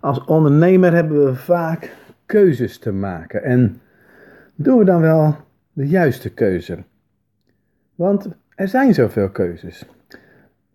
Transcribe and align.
Als 0.00 0.24
ondernemer 0.24 0.92
hebben 0.92 1.24
we 1.24 1.34
vaak 1.34 1.96
keuzes 2.26 2.78
te 2.78 2.92
maken. 2.92 3.42
En 3.42 3.80
doen 4.54 4.78
we 4.78 4.84
dan 4.84 5.00
wel 5.00 5.36
de 5.72 5.88
juiste 5.88 6.34
keuze? 6.34 6.78
Want 7.94 8.28
er 8.54 8.68
zijn 8.68 8.94
zoveel 8.94 9.30
keuzes. 9.30 9.86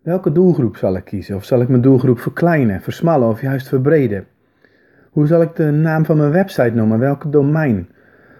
Welke 0.02 0.32
doelgroep 0.32 0.76
zal 0.76 0.96
ik 0.96 1.04
kiezen? 1.04 1.36
Of 1.36 1.44
zal 1.44 1.60
ik 1.60 1.68
mijn 1.68 1.82
doelgroep 1.82 2.18
verkleinen, 2.18 2.80
versmallen 2.80 3.28
of 3.28 3.40
juist 3.40 3.68
verbreden? 3.68 4.26
Hoe 5.10 5.26
zal 5.26 5.42
ik 5.42 5.56
de 5.56 5.70
naam 5.70 6.04
van 6.04 6.16
mijn 6.16 6.30
website 6.30 6.74
noemen? 6.74 6.98
Welk 6.98 7.32
domein? 7.32 7.88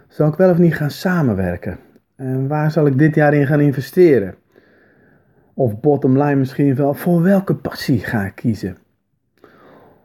Zal 0.08 0.28
ik 0.28 0.34
wel 0.34 0.50
of 0.50 0.58
niet 0.58 0.74
gaan 0.74 0.90
samenwerken? 0.90 1.78
En 2.16 2.48
waar 2.48 2.70
zal 2.70 2.86
ik 2.86 2.98
dit 2.98 3.14
jaar 3.14 3.34
in 3.34 3.46
gaan 3.46 3.60
investeren? 3.60 4.34
Of 5.54 5.80
bottom 5.80 6.18
line 6.18 6.34
misschien 6.34 6.74
wel, 6.74 6.94
voor 6.94 7.22
welke 7.22 7.54
passie 7.54 7.98
ga 7.98 8.24
ik 8.24 8.34
kiezen? 8.34 8.76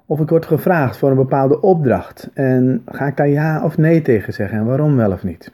Of 0.10 0.20
ik 0.20 0.30
word 0.30 0.46
gevraagd 0.46 0.98
voor 0.98 1.10
een 1.10 1.16
bepaalde 1.16 1.62
opdracht 1.62 2.30
en 2.34 2.82
ga 2.86 3.08
ik 3.08 3.18
daar 3.18 3.28
ja 3.28 3.64
of 3.64 3.78
nee 3.78 4.02
tegen 4.02 4.34
zeggen 4.34 4.58
en 4.58 4.66
waarom 4.66 4.96
wel 4.96 5.12
of 5.12 5.24
niet? 5.24 5.52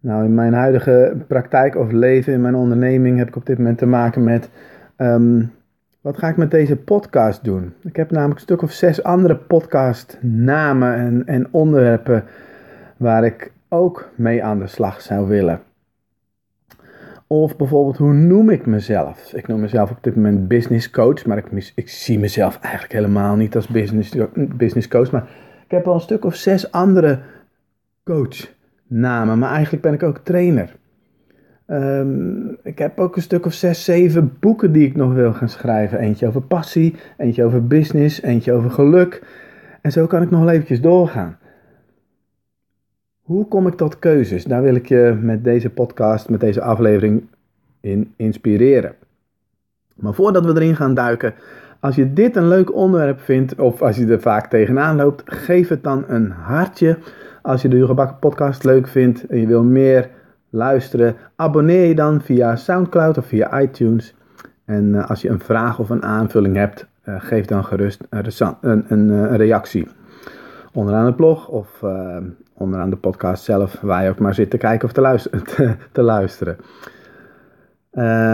Nou, 0.00 0.24
in 0.24 0.34
mijn 0.34 0.52
huidige 0.52 1.16
praktijk 1.26 1.76
of 1.76 1.90
leven 1.90 2.32
in 2.32 2.40
mijn 2.40 2.54
onderneming 2.54 3.18
heb 3.18 3.28
ik 3.28 3.36
op 3.36 3.46
dit 3.46 3.58
moment 3.58 3.78
te 3.78 3.86
maken 3.86 4.24
met 4.24 4.50
ehm, 4.96 5.44
wat 6.00 6.18
ga 6.18 6.28
ik 6.28 6.36
met 6.36 6.50
deze 6.50 6.76
podcast 6.76 7.44
doen? 7.44 7.74
Ik 7.80 7.96
heb 7.96 8.10
namelijk 8.10 8.38
een 8.38 8.44
stuk 8.46 8.62
of 8.62 8.72
zes 8.72 9.02
andere 9.02 9.36
podcastnamen 9.36 10.94
en, 10.94 11.26
en 11.26 11.48
onderwerpen 11.50 12.24
waar 12.96 13.24
ik 13.24 13.52
ook 13.68 14.10
mee 14.14 14.44
aan 14.44 14.58
de 14.58 14.66
slag 14.66 15.00
zou 15.00 15.28
willen. 15.28 15.60
Of 17.32 17.56
bijvoorbeeld, 17.56 17.96
hoe 17.96 18.12
noem 18.12 18.50
ik 18.50 18.66
mezelf? 18.66 19.32
Ik 19.34 19.46
noem 19.46 19.60
mezelf 19.60 19.90
op 19.90 19.98
dit 20.00 20.14
moment 20.14 20.48
business 20.48 20.90
coach, 20.90 21.26
maar 21.26 21.38
ik, 21.38 21.72
ik 21.74 21.88
zie 21.88 22.18
mezelf 22.18 22.58
eigenlijk 22.60 22.92
helemaal 22.92 23.36
niet 23.36 23.56
als 23.56 23.66
business, 23.66 24.14
business 24.34 24.88
coach. 24.88 25.10
Maar 25.10 25.28
ik 25.64 25.70
heb 25.70 25.86
al 25.86 25.94
een 25.94 26.00
stuk 26.00 26.24
of 26.24 26.34
zes 26.34 26.72
andere 26.72 27.20
coachnamen, 28.04 29.38
maar 29.38 29.50
eigenlijk 29.50 29.82
ben 29.82 29.92
ik 29.92 30.02
ook 30.02 30.18
trainer. 30.18 30.76
Ehm, 31.66 32.48
ik 32.62 32.78
heb 32.78 32.98
ook 32.98 33.16
een 33.16 33.22
stuk 33.22 33.46
of 33.46 33.52
zes, 33.52 33.84
zeven 33.84 34.36
boeken 34.40 34.72
die 34.72 34.86
ik 34.86 34.96
nog 34.96 35.12
wil 35.12 35.32
gaan 35.32 35.48
schrijven. 35.48 35.98
Eentje 35.98 36.26
over 36.26 36.42
passie, 36.42 36.94
eentje 37.16 37.44
over 37.44 37.66
business, 37.66 38.22
eentje 38.22 38.52
over 38.52 38.70
geluk. 38.70 39.22
En 39.82 39.92
zo 39.92 40.06
kan 40.06 40.22
ik 40.22 40.30
nog 40.30 40.40
wel 40.40 40.50
eventjes 40.50 40.80
doorgaan. 40.80 41.38
Hoe 43.32 43.48
kom 43.48 43.66
ik 43.66 43.74
tot 43.74 43.98
keuzes? 43.98 44.44
Daar 44.44 44.62
wil 44.62 44.74
ik 44.74 44.86
je 44.86 45.18
met 45.20 45.44
deze 45.44 45.70
podcast, 45.70 46.28
met 46.28 46.40
deze 46.40 46.62
aflevering 46.62 47.24
in 47.80 48.12
inspireren. 48.16 48.94
Maar 49.94 50.14
voordat 50.14 50.44
we 50.44 50.54
erin 50.54 50.76
gaan 50.76 50.94
duiken, 50.94 51.34
als 51.80 51.94
je 51.94 52.12
dit 52.12 52.36
een 52.36 52.48
leuk 52.48 52.74
onderwerp 52.74 53.20
vindt 53.20 53.58
of 53.58 53.82
als 53.82 53.96
je 53.96 54.06
er 54.06 54.20
vaak 54.20 54.46
tegenaan 54.46 54.96
loopt, 54.96 55.22
geef 55.24 55.68
het 55.68 55.82
dan 55.82 56.04
een 56.08 56.30
hartje. 56.30 56.98
Als 57.42 57.62
je 57.62 57.68
de 57.68 57.76
Hugo 57.76 58.16
podcast 58.20 58.64
leuk 58.64 58.88
vindt 58.88 59.26
en 59.26 59.40
je 59.40 59.46
wil 59.46 59.64
meer 59.64 60.08
luisteren, 60.50 61.16
abonneer 61.36 61.86
je 61.86 61.94
dan 61.94 62.20
via 62.20 62.56
SoundCloud 62.56 63.18
of 63.18 63.26
via 63.26 63.60
iTunes. 63.60 64.14
En 64.64 64.94
eh, 64.94 65.10
als 65.10 65.22
je 65.22 65.28
een 65.28 65.40
vraag 65.40 65.78
of 65.78 65.90
een 65.90 66.02
aanvulling 66.02 66.56
hebt, 66.56 66.86
uh, 67.04 67.14
geef 67.18 67.44
dan 67.46 67.64
gerust 67.64 68.02
een, 68.60 68.84
een, 68.88 69.36
reactie. 69.36 69.88
Onderaan 70.72 71.06
het 71.06 71.16
blog 71.16 71.48
of 71.48 71.82
onderaan 72.62 72.90
de 72.90 72.96
podcast 72.96 73.44
zelf, 73.44 73.80
waar 73.80 74.04
je 74.04 74.10
ook 74.10 74.18
maar 74.18 74.34
zit 74.34 74.50
te 74.50 74.56
kijken 74.56 74.88
of 74.88 74.94
te 74.94 75.00
luisteren. 75.00 75.42
Te, 75.92 76.02
luisteren. 76.02 76.56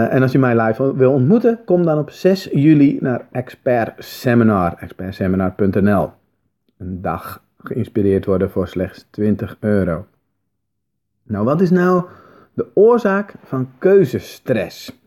en 0.09 0.21
als 0.21 0.31
je 0.31 0.39
mij 0.39 0.61
live 0.61 0.95
wil 0.95 1.11
ontmoeten, 1.11 1.59
kom 1.65 1.83
dan 1.83 1.97
op 1.97 2.09
6 2.09 2.49
juli 2.51 2.97
naar 3.01 3.27
Expert 3.31 3.93
Seminar, 3.97 4.73
expertseminar.nl. 4.77 6.11
Een 6.77 7.01
dag 7.01 7.43
geïnspireerd 7.57 8.25
worden 8.25 8.51
voor 8.51 8.67
slechts 8.67 9.07
20 9.09 9.57
euro. 9.59 10.05
Nou, 11.23 11.45
wat 11.45 11.61
is 11.61 11.69
nou 11.69 12.03
de 12.53 12.65
oorzaak 12.73 13.33
van 13.43 13.69
keuzestress? 13.77 14.97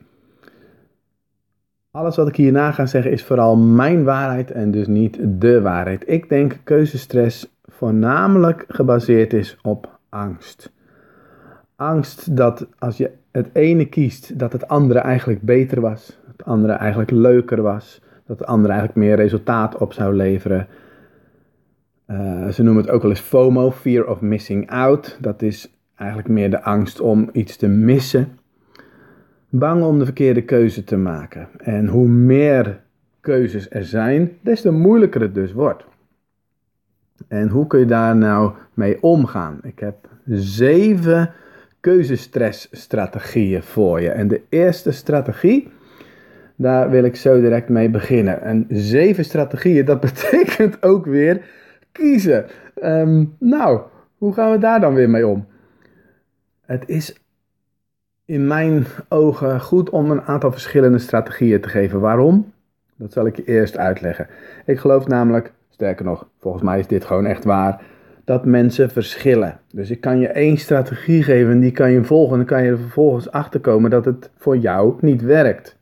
Alles 1.90 2.16
wat 2.16 2.28
ik 2.28 2.36
hierna 2.36 2.72
ga 2.72 2.86
zeggen 2.86 3.10
is 3.10 3.24
vooral 3.24 3.56
mijn 3.56 4.04
waarheid 4.04 4.50
en 4.50 4.70
dus 4.70 4.86
niet 4.86 5.18
de 5.40 5.60
waarheid. 5.60 6.02
Ik 6.06 6.28
denk 6.28 6.58
keuzestress 6.64 7.51
voornamelijk 7.62 8.64
gebaseerd 8.68 9.32
is 9.32 9.58
op 9.62 9.98
angst. 10.08 10.72
Angst 11.76 12.36
dat 12.36 12.66
als 12.78 12.96
je 12.96 13.10
het 13.30 13.48
ene 13.52 13.88
kiest, 13.88 14.38
dat 14.38 14.52
het 14.52 14.68
andere 14.68 15.00
eigenlijk 15.00 15.42
beter 15.42 15.80
was, 15.80 16.18
het 16.26 16.44
andere 16.44 16.72
eigenlijk 16.72 17.10
leuker 17.10 17.62
was, 17.62 18.00
dat 18.26 18.38
het 18.38 18.48
andere 18.48 18.72
eigenlijk 18.72 19.06
meer 19.06 19.16
resultaat 19.16 19.76
op 19.76 19.92
zou 19.92 20.14
leveren. 20.14 20.66
Uh, 22.06 22.48
ze 22.48 22.62
noemen 22.62 22.82
het 22.82 22.92
ook 22.92 23.02
wel 23.02 23.10
eens 23.10 23.20
FOMO, 23.20 23.70
Fear 23.70 24.06
of 24.06 24.20
Missing 24.20 24.70
Out. 24.70 25.18
Dat 25.20 25.42
is 25.42 25.70
Eigenlijk 26.02 26.28
meer 26.28 26.50
de 26.50 26.62
angst 26.62 27.00
om 27.00 27.28
iets 27.32 27.56
te 27.56 27.68
missen. 27.68 28.38
Bang 29.48 29.82
om 29.82 29.98
de 29.98 30.04
verkeerde 30.04 30.42
keuze 30.42 30.84
te 30.84 30.96
maken. 30.96 31.48
En 31.58 31.86
hoe 31.86 32.08
meer 32.08 32.80
keuzes 33.20 33.70
er 33.70 33.84
zijn, 33.84 34.30
des 34.40 34.60
te 34.60 34.70
moeilijker 34.70 35.20
het 35.20 35.34
dus 35.34 35.52
wordt. 35.52 35.84
En 37.28 37.48
hoe 37.48 37.66
kun 37.66 37.78
je 37.78 37.86
daar 37.86 38.16
nou 38.16 38.52
mee 38.74 39.02
omgaan? 39.02 39.58
Ik 39.62 39.78
heb 39.78 40.08
zeven 40.26 41.30
keuzestressstrategieën 41.80 43.62
voor 43.62 44.00
je. 44.00 44.10
En 44.10 44.28
de 44.28 44.40
eerste 44.48 44.90
strategie, 44.90 45.68
daar 46.56 46.90
wil 46.90 47.04
ik 47.04 47.16
zo 47.16 47.40
direct 47.40 47.68
mee 47.68 47.90
beginnen. 47.90 48.42
En 48.42 48.66
zeven 48.68 49.24
strategieën, 49.24 49.84
dat 49.84 50.00
betekent 50.10 50.82
ook 50.82 51.06
weer 51.06 51.42
kiezen. 51.92 52.46
Ehm, 52.74 53.24
nou, 53.38 53.80
hoe 54.16 54.32
gaan 54.32 54.50
we 54.50 54.58
daar 54.58 54.80
dan 54.80 54.94
weer 54.94 55.10
mee 55.10 55.26
om? 55.26 55.46
Het 56.60 56.88
is 56.88 57.22
in 58.24 58.46
mijn 58.46 58.86
ogen 59.08 59.60
goed 59.60 59.90
om 59.90 60.10
een 60.10 60.22
aantal 60.22 60.52
verschillende 60.52 60.98
strategieën 60.98 61.60
te 61.60 61.68
geven. 61.68 62.00
Waarom? 62.00 62.52
Dat 62.96 63.12
zal 63.12 63.26
ik 63.26 63.36
je 63.36 63.44
eerst 63.44 63.76
uitleggen. 63.76 64.26
Ik 64.66 64.78
geloof 64.78 65.06
namelijk, 65.06 65.52
sterker 65.82 66.04
nog, 66.04 66.28
volgens 66.38 66.62
mij 66.62 66.78
is 66.78 66.86
dit 66.86 67.04
gewoon 67.04 67.26
echt 67.26 67.44
waar, 67.44 67.82
dat 68.24 68.44
mensen 68.44 68.90
verschillen. 68.90 69.60
Dus 69.72 69.90
ik 69.90 70.00
kan 70.00 70.18
je 70.18 70.28
één 70.28 70.56
strategie 70.56 71.22
geven 71.22 71.52
en 71.52 71.60
die 71.60 71.72
kan 71.72 71.90
je 71.90 72.04
volgen 72.04 72.32
en 72.32 72.36
dan 72.36 72.46
kan 72.46 72.64
je 72.64 72.70
er 72.70 72.78
vervolgens 72.78 73.30
achter 73.30 73.60
komen 73.60 73.90
dat 73.90 74.04
het 74.04 74.30
voor 74.36 74.56
jou 74.56 74.94
niet 75.00 75.22
werkt. 75.22 75.78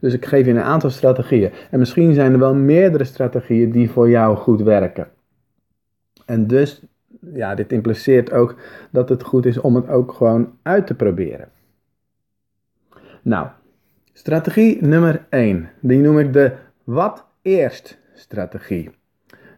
Dus 0.00 0.14
ik 0.14 0.24
geef 0.24 0.46
je 0.46 0.50
een 0.50 0.60
aantal 0.60 0.90
strategieën. 0.90 1.50
En 1.70 1.78
misschien 1.78 2.14
zijn 2.14 2.32
er 2.32 2.38
wel 2.38 2.54
meerdere 2.54 3.04
strategieën 3.04 3.70
die 3.70 3.90
voor 3.90 4.10
jou 4.10 4.36
goed 4.36 4.62
werken. 4.62 5.08
En 6.24 6.46
dus 6.46 6.82
ja, 7.32 7.54
dit 7.54 7.72
impliceert 7.72 8.32
ook 8.32 8.56
dat 8.90 9.08
het 9.08 9.22
goed 9.22 9.46
is 9.46 9.58
om 9.58 9.74
het 9.74 9.88
ook 9.88 10.12
gewoon 10.12 10.58
uit 10.62 10.86
te 10.86 10.94
proberen. 10.94 11.48
Nou, 13.22 13.48
strategie 14.12 14.86
nummer 14.86 15.26
1. 15.28 15.68
Die 15.80 15.98
noem 15.98 16.18
ik 16.18 16.32
de 16.32 16.52
wat 16.84 17.26
eerst 17.42 17.98
strategie. 18.14 18.90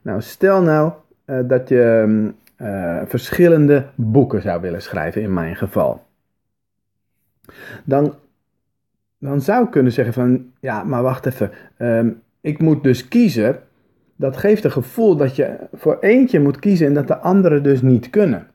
Nou, 0.09 0.23
stel 0.23 0.63
nou 0.63 0.93
uh, 1.27 1.39
dat 1.45 1.69
je 1.69 2.33
uh, 2.59 3.01
verschillende 3.05 3.87
boeken 3.95 4.43
zou 4.43 4.61
willen 4.61 4.83
schrijven, 4.83 5.23
in 5.23 5.33
mijn 5.33 5.57
geval. 5.57 6.03
Dan, 7.85 8.15
dan 9.19 9.41
zou 9.41 9.65
ik 9.65 9.71
kunnen 9.71 9.93
zeggen 9.93 10.15
van, 10.15 10.53
ja, 10.61 10.85
maar 10.85 11.03
wacht 11.03 11.27
even. 11.27 11.51
Um, 11.79 12.23
ik 12.41 12.61
moet 12.61 12.83
dus 12.83 13.09
kiezen 13.09 13.59
dat 14.17 14.37
geeft 14.37 14.65
een 14.65 14.71
gevoel 14.71 15.17
dat 15.17 15.37
je 15.37 15.57
voor 15.73 15.99
eentje 16.01 16.41
moet 16.41 16.59
kiezen 16.59 16.87
en 16.87 16.95
dat 16.95 17.07
de 17.07 17.19
anderen 17.19 17.63
dus 17.63 17.83
niet 17.83 18.11
kunnen. 18.11 18.47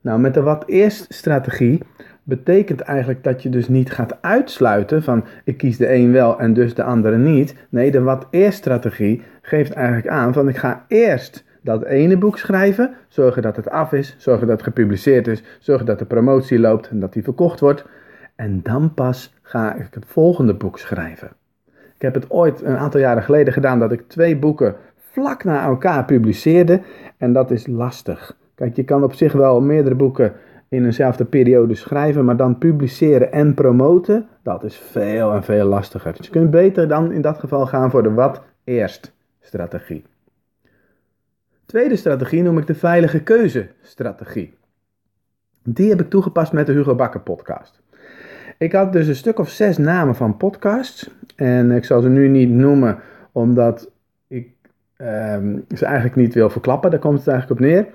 Nou, 0.00 0.20
met 0.20 0.34
de 0.34 0.42
wat 0.42 0.68
eerst 0.68 1.14
strategie 1.14 1.82
betekent 2.26 2.80
eigenlijk 2.80 3.24
dat 3.24 3.42
je 3.42 3.48
dus 3.48 3.68
niet 3.68 3.92
gaat 3.92 4.18
uitsluiten 4.20 5.02
van 5.02 5.24
ik 5.44 5.56
kies 5.56 5.76
de 5.76 5.94
een 5.94 6.12
wel 6.12 6.38
en 6.38 6.52
dus 6.52 6.74
de 6.74 6.82
andere 6.82 7.16
niet. 7.16 7.54
Nee, 7.68 7.90
de 7.90 8.02
wat 8.02 8.26
eerst 8.30 8.58
strategie 8.58 9.22
geeft 9.42 9.72
eigenlijk 9.72 10.08
aan 10.08 10.32
van 10.32 10.48
ik 10.48 10.56
ga 10.56 10.84
eerst 10.88 11.44
dat 11.60 11.84
ene 11.84 12.16
boek 12.16 12.38
schrijven, 12.38 12.94
zorgen 13.08 13.42
dat 13.42 13.56
het 13.56 13.70
af 13.70 13.92
is, 13.92 14.14
zorgen 14.18 14.46
dat 14.46 14.56
het 14.56 14.66
gepubliceerd 14.66 15.26
is, 15.26 15.42
zorgen 15.58 15.86
dat 15.86 15.98
de 15.98 16.04
promotie 16.04 16.58
loopt 16.58 16.88
en 16.88 17.00
dat 17.00 17.12
die 17.12 17.22
verkocht 17.22 17.60
wordt. 17.60 17.84
En 18.36 18.60
dan 18.62 18.94
pas 18.94 19.34
ga 19.42 19.74
ik 19.74 19.88
het 19.90 20.04
volgende 20.06 20.54
boek 20.54 20.78
schrijven. 20.78 21.28
Ik 21.94 22.02
heb 22.02 22.14
het 22.14 22.30
ooit 22.30 22.62
een 22.62 22.76
aantal 22.76 23.00
jaren 23.00 23.22
geleden 23.22 23.52
gedaan 23.52 23.78
dat 23.78 23.92
ik 23.92 24.08
twee 24.08 24.36
boeken 24.36 24.74
vlak 25.12 25.44
na 25.44 25.64
elkaar 25.64 26.04
publiceerde. 26.04 26.80
En 27.16 27.32
dat 27.32 27.50
is 27.50 27.66
lastig. 27.66 28.36
Kijk, 28.54 28.76
je 28.76 28.84
kan 28.84 29.02
op 29.02 29.14
zich 29.14 29.32
wel 29.32 29.60
meerdere 29.60 29.94
boeken 29.94 30.32
in 30.68 30.84
eenzelfde 30.84 31.24
periode 31.24 31.74
schrijven, 31.74 32.24
maar 32.24 32.36
dan 32.36 32.58
publiceren 32.58 33.32
en 33.32 33.54
promoten, 33.54 34.26
dat 34.42 34.64
is 34.64 34.76
veel 34.76 35.32
en 35.32 35.44
veel 35.44 35.66
lastiger. 35.66 36.16
Dus 36.16 36.26
je 36.26 36.32
kunt 36.32 36.50
beter 36.50 36.88
dan 36.88 37.12
in 37.12 37.20
dat 37.20 37.38
geval 37.38 37.66
gaan 37.66 37.90
voor 37.90 38.02
de 38.02 38.12
wat 38.12 38.42
eerst 38.64 39.12
strategie. 39.40 40.04
Tweede 41.66 41.96
strategie 41.96 42.42
noem 42.42 42.58
ik 42.58 42.66
de 42.66 42.74
veilige 42.74 43.22
keuze 43.22 43.68
strategie. 43.82 44.54
Die 45.62 45.88
heb 45.88 46.00
ik 46.00 46.10
toegepast 46.10 46.52
met 46.52 46.66
de 46.66 46.72
Hugo 46.72 46.94
Bakker 46.94 47.20
podcast. 47.20 47.82
Ik 48.58 48.72
had 48.72 48.92
dus 48.92 49.06
een 49.06 49.16
stuk 49.16 49.38
of 49.38 49.48
zes 49.48 49.78
namen 49.78 50.14
van 50.14 50.36
podcasts. 50.36 51.10
En 51.36 51.70
ik 51.70 51.84
zal 51.84 52.00
ze 52.00 52.08
nu 52.08 52.28
niet 52.28 52.50
noemen, 52.50 52.98
omdat 53.32 53.90
ik 54.28 54.48
um, 54.96 55.64
ze 55.74 55.84
eigenlijk 55.84 56.16
niet 56.16 56.34
wil 56.34 56.50
verklappen. 56.50 56.90
Daar 56.90 57.00
komt 57.00 57.18
het 57.18 57.28
eigenlijk 57.28 57.60
op 57.60 57.66
neer. 57.66 57.86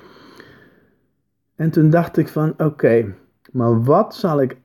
En 1.56 1.72
toen 1.72 1.90
dacht 1.90 2.18
ik 2.18 2.28
van 2.28 2.54
oké, 2.58 3.14
maar 3.52 3.84
wat 3.84 4.16
zal 4.16 4.42
ik 4.42 4.58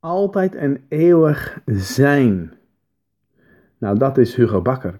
altijd 0.00 0.54
en 0.54 0.84
eeuwig 0.88 1.60
zijn? 1.66 2.52
Nou, 3.78 3.98
dat 3.98 4.18
is 4.18 4.34
Hugo 4.34 4.62
Bakker. 4.62 4.98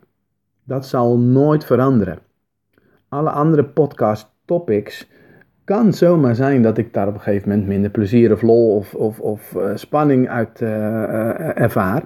Dat 0.65 0.87
zal 0.87 1.19
nooit 1.19 1.65
veranderen. 1.65 2.19
Alle 3.09 3.31
andere 3.31 3.65
podcast 3.65 4.31
topics 4.45 5.09
kan 5.65 5.93
zomaar 5.93 6.35
zijn 6.35 6.63
dat 6.63 6.79
ik 6.79 6.93
daar 6.95 7.09
op 7.09 7.15
een 7.15 7.21
gegeven 7.21 7.49
moment 7.49 7.69
minder 7.69 7.91
plezier 7.91 8.33
of 8.33 8.43
lol 8.43 8.77
of, 8.77 8.95
of, 9.21 9.55
uh, 9.55 9.71
spanning 9.75 10.29
uit 10.29 10.61
uh, 10.61 11.59
ervaar. 11.59 12.05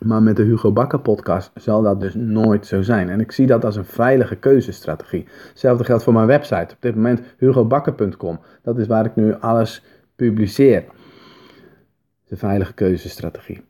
Maar 0.00 0.22
met 0.22 0.36
de 0.36 0.42
Hugo 0.42 0.72
Bakker 0.72 1.00
podcast 1.00 1.50
zal 1.54 1.82
dat 1.82 2.00
dus 2.00 2.14
nooit 2.14 2.66
zo 2.66 2.82
zijn. 2.82 3.08
En 3.08 3.20
ik 3.20 3.32
zie 3.32 3.46
dat 3.46 3.64
als 3.64 3.76
een 3.76 3.84
veilige 3.84 4.36
keuzestrategie. 4.36 5.26
Hetzelfde 5.48 5.84
geldt 5.84 6.02
voor 6.02 6.12
mijn 6.12 6.26
website. 6.26 6.74
Op 6.74 6.80
dit 6.80 6.94
moment 6.94 7.20
hugobakker.com. 7.36 8.40
Dat 8.62 8.78
is 8.78 8.86
waar 8.86 9.04
ik 9.04 9.16
nu 9.16 9.34
alles 9.34 9.84
publiceer. 10.16 10.84
De 12.26 12.36
veilige 12.36 12.74
keuzestrategie. 12.74 13.62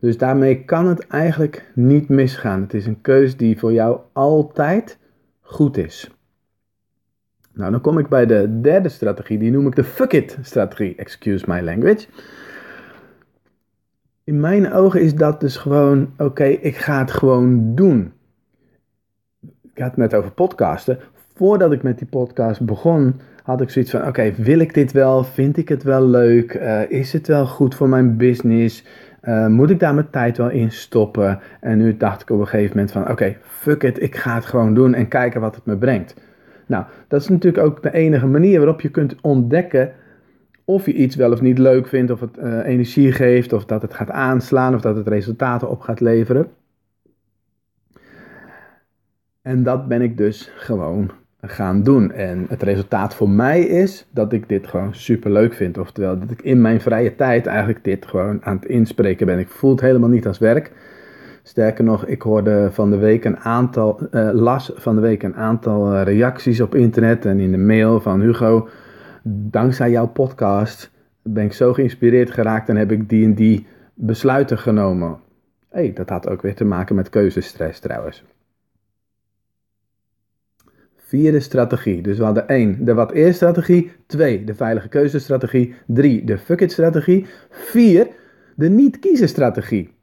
Dus 0.00 0.18
daarmee 0.18 0.64
kan 0.64 0.86
het 0.86 1.06
eigenlijk 1.06 1.70
niet 1.74 2.08
misgaan. 2.08 2.60
Het 2.60 2.74
is 2.74 2.86
een 2.86 3.00
keuze 3.00 3.36
die 3.36 3.58
voor 3.58 3.72
jou 3.72 4.00
altijd 4.12 4.98
goed 5.40 5.76
is. 5.76 6.10
Nou, 7.52 7.70
dan 7.70 7.80
kom 7.80 7.98
ik 7.98 8.08
bij 8.08 8.26
de 8.26 8.60
derde 8.60 8.88
strategie. 8.88 9.38
Die 9.38 9.50
noem 9.50 9.66
ik 9.66 9.74
de 9.74 9.84
fuck 9.84 10.12
it 10.12 10.38
strategie. 10.42 10.94
Excuse 10.94 11.44
my 11.48 11.60
language. 11.60 12.06
In 14.26 14.40
mijn 14.40 14.72
ogen 14.72 15.00
is 15.00 15.14
dat 15.14 15.40
dus 15.40 15.56
gewoon, 15.56 16.08
oké, 16.18 16.44
ik 16.44 16.76
ga 16.76 16.98
het 16.98 17.10
gewoon 17.10 17.74
doen. 17.74 18.12
Ik 19.74 19.78
had 19.82 19.86
het 19.86 19.96
net 19.96 20.14
over 20.14 20.30
podcasten. 20.30 20.98
Voordat 21.34 21.72
ik 21.72 21.82
met 21.82 21.98
die 21.98 22.06
podcast 22.06 22.60
begon, 22.60 23.20
had 23.42 23.60
ik 23.60 23.70
zoiets 23.70 23.90
van, 23.90 24.06
oké, 24.06 24.32
wil 24.36 24.58
ik 24.58 24.74
dit 24.74 24.92
wel? 24.92 25.24
Vind 25.24 25.56
ik 25.56 25.68
het 25.68 25.82
wel 25.82 26.06
leuk? 26.06 26.54
Uh, 26.54 26.90
is 26.90 27.12
het 27.12 27.26
wel 27.26 27.46
goed 27.46 27.74
voor 27.74 27.88
mijn 27.88 28.16
business? 28.16 28.84
Uh, 29.22 29.46
moet 29.46 29.70
ik 29.70 29.80
daar 29.80 29.94
mijn 29.94 30.10
tijd 30.10 30.36
wel 30.36 30.50
in 30.50 30.72
stoppen? 30.72 31.38
En 31.60 31.78
nu 31.78 31.96
dacht 31.96 32.22
ik 32.22 32.30
op 32.30 32.40
een 32.40 32.46
gegeven 32.46 32.76
moment 32.76 32.92
van, 32.92 33.10
oké, 33.10 33.36
fuck 33.42 33.82
it, 33.82 34.02
ik 34.02 34.16
ga 34.16 34.34
het 34.34 34.46
gewoon 34.46 34.74
doen 34.74 34.94
en 34.94 35.08
kijken 35.08 35.40
wat 35.40 35.54
het 35.54 35.66
me 35.66 35.76
brengt. 35.76 36.14
Nou, 36.66 36.84
dat 37.08 37.20
is 37.20 37.28
natuurlijk 37.28 37.64
ook 37.64 37.82
de 37.82 37.92
enige 37.92 38.26
manier 38.26 38.58
waarop 38.58 38.80
je 38.80 38.90
kunt 38.90 39.16
ontdekken 39.20 39.92
of 40.68 40.86
je 40.86 40.92
iets 40.92 41.16
wel 41.16 41.32
of 41.32 41.40
niet 41.40 41.58
leuk 41.58 41.86
vindt, 41.86 42.10
of 42.10 42.20
het 42.20 42.38
uh, 42.38 42.66
energie 42.66 43.12
geeft, 43.12 43.52
of 43.52 43.64
dat 43.64 43.82
het 43.82 43.94
gaat 43.94 44.10
aanslaan, 44.10 44.74
of 44.74 44.80
dat 44.80 44.96
het 44.96 45.08
resultaten 45.08 45.70
op 45.70 45.80
gaat 45.80 46.00
leveren. 46.00 46.48
En 49.42 49.62
dat 49.62 49.88
ben 49.88 50.02
ik 50.02 50.16
dus 50.16 50.52
gewoon 50.56 51.10
gaan 51.40 51.82
doen. 51.82 52.12
En 52.12 52.46
het 52.48 52.62
resultaat 52.62 53.14
voor 53.14 53.28
mij 53.28 53.60
is 53.60 54.06
dat 54.10 54.32
ik 54.32 54.48
dit 54.48 54.66
gewoon 54.66 54.94
super 54.94 55.30
leuk 55.30 55.54
vind. 55.54 55.78
Oftewel, 55.78 56.18
dat 56.18 56.30
ik 56.30 56.42
in 56.42 56.60
mijn 56.60 56.80
vrije 56.80 57.14
tijd 57.14 57.46
eigenlijk 57.46 57.84
dit 57.84 58.06
gewoon 58.06 58.44
aan 58.44 58.56
het 58.56 58.64
inspreken 58.64 59.26
ben. 59.26 59.38
Ik 59.38 59.48
voel 59.48 59.70
het 59.70 59.80
helemaal 59.80 60.08
niet 60.08 60.26
als 60.26 60.38
werk. 60.38 60.72
Sterker 61.42 61.84
nog, 61.84 62.06
ik 62.06 62.22
hoorde 62.22 62.68
van 62.72 62.90
de 62.90 62.96
week 62.96 63.24
een 63.24 63.38
aantal, 63.38 64.00
uh, 64.10 64.30
las 64.32 64.72
van 64.74 64.94
de 64.94 65.00
week 65.00 65.22
een 65.22 65.36
aantal 65.36 65.92
uh, 65.92 66.02
reacties 66.02 66.60
op 66.60 66.74
internet 66.74 67.24
en 67.24 67.40
in 67.40 67.50
de 67.50 67.58
mail 67.58 68.00
van 68.00 68.20
Hugo 68.20 68.68
dankzij 69.28 69.90
jouw 69.90 70.06
podcast 70.06 70.90
ben 71.22 71.44
ik 71.44 71.52
zo 71.52 71.72
geïnspireerd 71.72 72.30
geraakt 72.30 72.68
en 72.68 72.76
heb 72.76 72.92
ik 72.92 73.08
die 73.08 73.24
en 73.24 73.34
die 73.34 73.66
besluiten 73.94 74.58
genomen. 74.58 75.18
hey, 75.68 75.92
dat 75.92 76.08
had 76.08 76.28
ook 76.28 76.42
weer 76.42 76.54
te 76.54 76.64
maken 76.64 76.94
met 76.94 77.08
keuzestress 77.08 77.80
trouwens. 77.80 78.24
Vierde 80.96 81.40
strategie. 81.40 82.02
Dus 82.02 82.18
we 82.18 82.24
hadden 82.24 82.48
één, 82.48 82.84
de 82.84 82.94
wat 82.94 83.12
eer 83.12 83.34
strategie. 83.34 83.92
Twee, 84.06 84.44
de 84.44 84.54
veilige 84.54 84.88
keuzestrategie. 84.88 85.74
Drie, 85.86 86.24
de 86.24 86.38
fuck 86.38 86.60
it 86.60 86.72
strategie. 86.72 87.26
Vier, 87.50 88.08
de 88.56 88.68
niet 88.68 88.98
kiezen 88.98 89.28
strategie. 89.28 89.95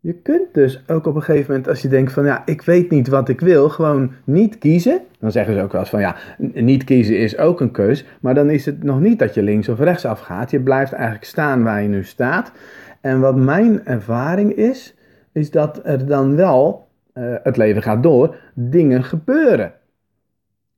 Je 0.00 0.12
kunt 0.12 0.54
dus 0.54 0.82
ook 0.88 1.06
op 1.06 1.14
een 1.14 1.22
gegeven 1.22 1.46
moment, 1.48 1.68
als 1.68 1.82
je 1.82 1.88
denkt 1.88 2.12
van 2.12 2.24
ja, 2.24 2.42
ik 2.46 2.62
weet 2.62 2.90
niet 2.90 3.08
wat 3.08 3.28
ik 3.28 3.40
wil, 3.40 3.68
gewoon 3.68 4.12
niet 4.24 4.58
kiezen. 4.58 5.00
Dan 5.18 5.32
zeggen 5.32 5.54
ze 5.54 5.62
ook 5.62 5.72
wel 5.72 5.80
eens 5.80 5.90
van 5.90 6.00
ja, 6.00 6.16
niet 6.38 6.84
kiezen 6.84 7.18
is 7.18 7.38
ook 7.38 7.60
een 7.60 7.70
keus. 7.70 8.04
Maar 8.20 8.34
dan 8.34 8.50
is 8.50 8.66
het 8.66 8.82
nog 8.82 9.00
niet 9.00 9.18
dat 9.18 9.34
je 9.34 9.42
links 9.42 9.68
of 9.68 9.78
rechts 9.78 10.04
afgaat. 10.04 10.50
Je 10.50 10.60
blijft 10.60 10.92
eigenlijk 10.92 11.24
staan 11.24 11.62
waar 11.62 11.82
je 11.82 11.88
nu 11.88 12.04
staat. 12.04 12.52
En 13.00 13.20
wat 13.20 13.36
mijn 13.36 13.86
ervaring 13.86 14.52
is, 14.52 14.94
is 15.32 15.50
dat 15.50 15.80
er 15.84 16.06
dan 16.06 16.36
wel, 16.36 16.88
uh, 17.14 17.34
het 17.42 17.56
leven 17.56 17.82
gaat 17.82 18.02
door, 18.02 18.36
dingen 18.54 19.04
gebeuren 19.04 19.72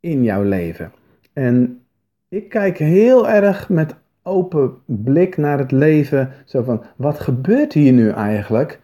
in 0.00 0.22
jouw 0.22 0.42
leven. 0.42 0.92
En 1.32 1.82
ik 2.28 2.48
kijk 2.48 2.78
heel 2.78 3.28
erg 3.28 3.68
met 3.68 3.94
open 4.22 4.74
blik 4.86 5.36
naar 5.36 5.58
het 5.58 5.72
leven. 5.72 6.30
Zo 6.44 6.62
van, 6.62 6.82
wat 6.96 7.20
gebeurt 7.20 7.72
hier 7.72 7.92
nu 7.92 8.10
eigenlijk? 8.10 8.80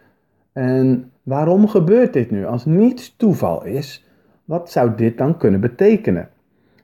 En 0.57 1.11
waarom 1.23 1.67
gebeurt 1.67 2.13
dit 2.13 2.31
nu? 2.31 2.45
Als 2.45 2.65
niets 2.65 3.15
toeval 3.17 3.65
is, 3.65 4.05
wat 4.45 4.71
zou 4.71 4.91
dit 4.95 5.17
dan 5.17 5.37
kunnen 5.37 5.59
betekenen? 5.59 6.29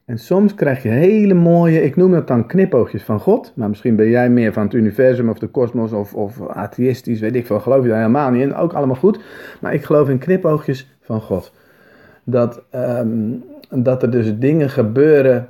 En 0.05 0.17
soms 0.17 0.55
krijg 0.55 0.83
je 0.83 0.89
hele 0.89 1.33
mooie, 1.33 1.83
ik 1.83 1.95
noem 1.95 2.11
dat 2.11 2.27
dan 2.27 2.47
knipoogjes 2.47 3.03
van 3.03 3.19
God. 3.19 3.53
Maar 3.55 3.69
misschien 3.69 3.95
ben 3.95 4.09
jij 4.09 4.29
meer 4.29 4.53
van 4.53 4.63
het 4.63 4.73
universum 4.73 5.29
of 5.29 5.39
de 5.39 5.47
kosmos 5.47 5.91
of, 5.91 6.13
of 6.13 6.47
atheïstisch, 6.47 7.19
weet 7.19 7.35
ik 7.35 7.45
veel. 7.45 7.59
Geloof 7.59 7.83
je 7.83 7.89
daar 7.89 7.97
helemaal 7.97 8.31
niet 8.31 8.41
in, 8.41 8.55
ook 8.55 8.73
allemaal 8.73 8.95
goed. 8.95 9.23
Maar 9.61 9.73
ik 9.73 9.83
geloof 9.83 10.09
in 10.09 10.17
knipoogjes 10.17 10.97
van 11.01 11.21
God. 11.21 11.53
Dat, 12.23 12.63
um, 12.75 13.43
dat 13.69 14.03
er 14.03 14.11
dus 14.11 14.37
dingen 14.37 14.69
gebeuren 14.69 15.47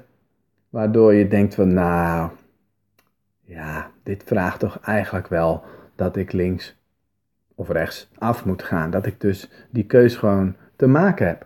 waardoor 0.70 1.14
je 1.14 1.28
denkt 1.28 1.56
van 1.56 1.74
nou, 1.74 2.30
ja, 3.42 3.92
dit 4.04 4.24
vraagt 4.26 4.60
toch 4.60 4.80
eigenlijk 4.82 5.28
wel 5.28 5.64
dat 5.96 6.16
ik 6.16 6.32
links 6.32 6.82
of 7.56 7.70
rechts 7.70 8.10
af 8.18 8.46
moet 8.46 8.64
gaan. 8.64 8.92
Dat 8.92 9.06
ik 9.06 9.22
dus 9.22 9.50
die 9.70 9.86
keus 9.86 10.16
gewoon 10.16 10.56
te 10.76 10.88
maken 10.88 11.28
heb. 11.28 11.46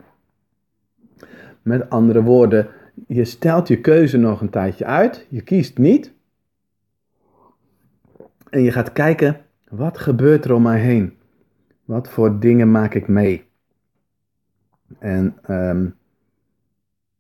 Met 1.62 1.90
andere 1.90 2.24
woorden, 2.24 2.68
je 3.08 3.26
stelt 3.26 3.68
je 3.68 3.82
keuze 3.82 4.18
nog 4.18 4.42
een 4.42 4.50
tijdje 4.50 4.86
uit, 4.86 5.26
je 5.30 5.42
kiest 5.42 5.78
niet. 5.78 6.14
En 8.50 8.62
je 8.62 8.72
gaat 8.72 8.92
kijken, 8.92 9.42
wat 9.70 9.98
gebeurt 9.98 10.46
er 10.46 10.54
om 10.54 10.62
mij 10.62 10.80
heen? 10.80 11.18
Wat 11.86 12.10
voor 12.10 12.40
dingen 12.40 12.72
maak 12.72 12.94
ik 12.94 13.08
mee? 13.08 13.46
En 15.00 15.38
um, 15.50 15.96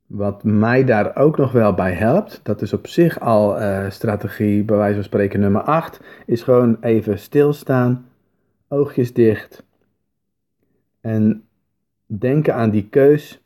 wat 0.07 0.43
mij 0.43 0.83
daar 0.83 1.15
ook 1.15 1.37
nog 1.37 1.51
wel 1.51 1.73
bij 1.73 1.93
helpt, 1.93 2.39
dat 2.43 2.61
is 2.61 2.73
op 2.73 2.87
zich 2.87 3.19
al 3.19 3.61
uh, 3.61 3.89
strategie, 3.89 4.63
bij 4.63 4.77
wijze 4.77 4.95
van 4.95 5.03
spreken 5.03 5.39
nummer 5.39 5.61
8, 5.61 6.01
is 6.25 6.43
gewoon 6.43 6.77
even 6.81 7.19
stilstaan, 7.19 8.05
oogjes 8.67 9.13
dicht 9.13 9.63
en 11.01 11.47
denken 12.05 12.55
aan 12.55 12.69
die 12.69 12.87
keus 12.89 13.41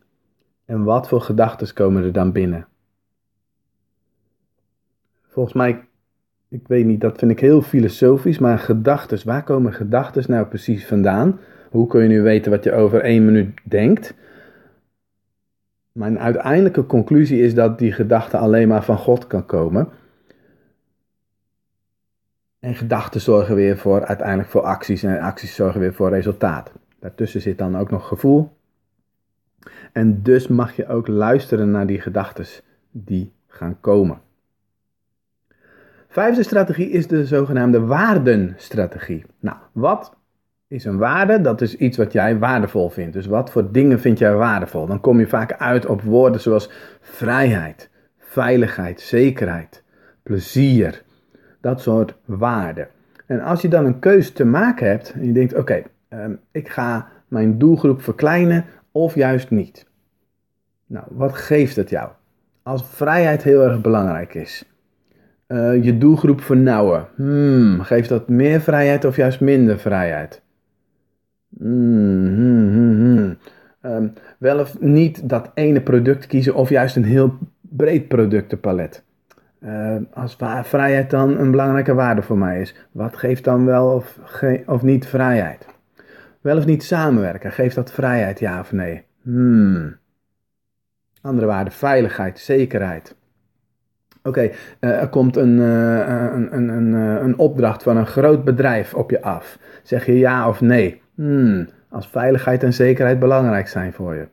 en 0.65 0.83
wat 0.83 1.07
voor 1.07 1.21
gedachten 1.21 1.73
komen 1.73 2.03
er 2.03 2.11
dan 2.11 2.31
binnen. 2.31 2.67
Volgens 5.27 5.55
mij, 5.55 5.83
ik 6.47 6.67
weet 6.67 6.85
niet, 6.85 7.01
dat 7.01 7.17
vind 7.17 7.31
ik 7.31 7.39
heel 7.39 7.61
filosofisch, 7.61 8.39
maar 8.39 8.59
gedachten, 8.59 9.19
waar 9.25 9.43
komen 9.43 9.73
gedachten 9.73 10.23
nou 10.27 10.45
precies 10.45 10.87
vandaan? 10.87 11.39
Hoe 11.69 11.87
kun 11.87 12.01
je 12.01 12.07
nu 12.07 12.21
weten 12.21 12.51
wat 12.51 12.63
je 12.63 12.73
over 12.73 13.01
één 13.01 13.25
minuut 13.25 13.59
denkt? 13.63 14.13
Mijn 15.91 16.19
uiteindelijke 16.19 16.85
conclusie 16.85 17.41
is 17.41 17.53
dat 17.53 17.79
die 17.79 17.91
gedachte 17.91 18.37
alleen 18.37 18.67
maar 18.67 18.83
van 18.83 18.97
God 18.97 19.27
kan 19.27 19.45
komen. 19.45 19.87
En 22.61 22.75
gedachten 22.75 23.21
zorgen 23.21 23.55
weer 23.55 23.77
voor 23.77 24.05
uiteindelijk 24.05 24.49
voor 24.49 24.61
acties 24.61 25.03
en 25.03 25.19
acties 25.19 25.55
zorgen 25.55 25.79
weer 25.79 25.93
voor 25.93 26.09
resultaat. 26.09 26.71
Daartussen 26.99 27.41
zit 27.41 27.57
dan 27.57 27.77
ook 27.77 27.91
nog 27.91 28.07
gevoel. 28.07 28.57
En 29.91 30.21
dus 30.23 30.47
mag 30.47 30.75
je 30.75 30.87
ook 30.87 31.07
luisteren 31.07 31.71
naar 31.71 31.87
die 31.87 32.01
gedachten 32.01 32.45
die 32.91 33.33
gaan 33.47 33.79
komen. 33.79 34.21
Vijfde 36.07 36.43
strategie 36.43 36.89
is 36.89 37.07
de 37.07 37.25
zogenaamde 37.25 37.79
waardenstrategie. 37.79 39.25
Nou, 39.39 39.57
wat 39.71 40.15
is 40.67 40.85
een 40.85 40.97
waarde? 40.97 41.41
Dat 41.41 41.61
is 41.61 41.75
iets 41.75 41.97
wat 41.97 42.11
jij 42.11 42.39
waardevol 42.39 42.89
vindt. 42.89 43.13
Dus 43.13 43.25
wat 43.25 43.51
voor 43.51 43.71
dingen 43.71 43.99
vind 43.99 44.17
jij 44.17 44.33
waardevol? 44.33 44.85
Dan 44.85 45.01
kom 45.01 45.19
je 45.19 45.27
vaak 45.27 45.53
uit 45.53 45.85
op 45.85 46.01
woorden 46.01 46.41
zoals 46.41 46.69
vrijheid, 47.01 47.89
veiligheid, 48.17 49.01
zekerheid, 49.01 49.83
plezier, 50.23 51.03
dat 51.61 51.81
soort 51.81 52.15
waarden. 52.25 52.87
En 53.25 53.41
als 53.41 53.61
je 53.61 53.67
dan 53.67 53.85
een 53.85 53.99
keuze 53.99 54.33
te 54.33 54.45
maken 54.45 54.87
hebt 54.87 55.11
en 55.13 55.25
je 55.25 55.31
denkt: 55.31 55.55
oké, 55.55 55.83
ehm, 56.07 56.33
ik 56.51 56.69
ga 56.69 57.07
mijn 57.27 57.57
doelgroep 57.57 58.01
verkleinen 58.01 58.65
of 58.91 59.15
juist 59.15 59.49
niet. 59.49 59.85
Nou, 60.85 61.05
wat 61.09 61.33
geeft 61.33 61.75
het 61.75 61.89
jou? 61.89 62.09
Als 62.63 62.85
vrijheid 62.85 63.43
heel 63.43 63.63
erg 63.63 63.81
belangrijk 63.81 64.33
is, 64.33 64.65
uh, 65.47 65.83
je 65.83 65.97
doelgroep 65.97 66.41
vernauwen, 66.41 67.07
hmm, 67.15 67.81
geeft 67.81 68.09
dat 68.09 68.27
meer 68.27 68.61
vrijheid 68.61 69.05
of 69.05 69.15
juist 69.15 69.41
minder 69.41 69.79
vrijheid? 69.79 70.41
Hmm, 71.57 72.35
hmm, 72.35 72.69
hmm 72.69 73.37
Ehm, 73.81 74.07
wel 74.37 74.59
of 74.59 74.79
niet 74.79 75.29
dat 75.29 75.51
ene 75.53 75.81
product 75.81 76.27
kiezen 76.27 76.55
of 76.55 76.69
juist 76.69 76.95
een 76.95 77.03
heel 77.03 77.37
breed 77.59 78.07
productenpalet. 78.07 79.03
Uh, 79.65 79.95
als 80.13 80.37
vrijheid 80.61 81.09
dan 81.09 81.37
een 81.37 81.51
belangrijke 81.51 81.93
waarde 81.93 82.21
voor 82.21 82.37
mij 82.37 82.61
is, 82.61 82.75
wat 82.91 83.17
geeft 83.17 83.43
dan 83.43 83.65
wel 83.65 83.93
of, 83.93 84.19
of 84.65 84.81
niet 84.81 85.07
vrijheid? 85.07 85.67
Wel 86.41 86.57
of 86.57 86.65
niet 86.65 86.83
samenwerken, 86.83 87.51
geeft 87.51 87.75
dat 87.75 87.91
vrijheid, 87.91 88.39
ja 88.39 88.59
of 88.59 88.71
nee? 88.71 89.03
Hmm. 89.21 89.97
Andere 91.21 91.47
waarden, 91.47 91.73
veiligheid, 91.73 92.39
zekerheid. 92.39 93.15
Oké, 94.23 94.49
eh, 94.79 95.01
er 95.01 95.09
komt 95.09 95.35
een, 95.35 95.57
uh, 95.57 96.07
een, 96.33 96.55
een, 96.55 96.69
een, 96.69 96.93
een 97.23 97.37
opdracht 97.37 97.83
van 97.83 97.97
een 97.97 98.07
groot 98.07 98.43
bedrijf 98.43 98.93
op 98.93 99.09
je 99.09 99.21
af. 99.21 99.57
Zeg 99.83 100.05
je 100.05 100.17
ja 100.17 100.47
of 100.47 100.61
nee? 100.61 101.01
Hmm. 101.15 101.69
Als 101.89 102.07
veiligheid 102.07 102.63
en 102.63 102.73
zekerheid 102.73 103.19
belangrijk 103.19 103.67
zijn 103.67 103.93
voor 103.93 104.15
je. 104.15 104.27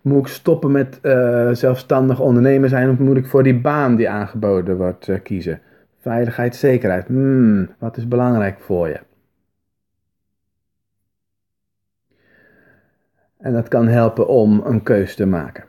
Moet 0.00 0.26
ik 0.26 0.26
stoppen 0.26 0.72
met 0.72 0.98
uh, 1.02 1.50
zelfstandig 1.52 2.20
ondernemer 2.20 2.68
zijn 2.68 2.90
of 2.90 2.98
moet 2.98 3.16
ik 3.16 3.26
voor 3.26 3.42
die 3.42 3.60
baan 3.60 3.96
die 3.96 4.08
aangeboden 4.08 4.76
wordt 4.76 5.22
kiezen? 5.22 5.60
Veiligheid, 5.98 6.56
zekerheid. 6.56 7.06
Hmm, 7.06 7.68
wat 7.78 7.96
is 7.96 8.08
belangrijk 8.08 8.60
voor 8.60 8.88
je? 8.88 9.00
En 13.38 13.52
dat 13.52 13.68
kan 13.68 13.88
helpen 13.88 14.28
om 14.28 14.60
een 14.64 14.82
keus 14.82 15.14
te 15.14 15.26
maken. 15.26 15.64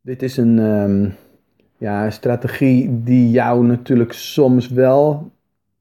Dit 0.00 0.22
is 0.22 0.36
een 0.36 0.58
um, 0.58 1.14
ja, 1.76 2.10
strategie 2.10 3.02
die 3.02 3.30
jou 3.30 3.66
natuurlijk 3.66 4.12
soms 4.12 4.68
wel 4.68 5.32